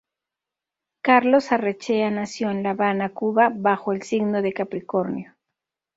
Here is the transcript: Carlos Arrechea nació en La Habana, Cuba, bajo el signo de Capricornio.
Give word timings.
Carlos 1.03 1.51
Arrechea 1.51 2.09
nació 2.09 2.49
en 2.49 2.63
La 2.63 2.71
Habana, 2.71 3.09
Cuba, 3.09 3.51
bajo 3.55 3.93
el 3.93 4.01
signo 4.01 4.41
de 4.41 4.51
Capricornio. 4.51 5.35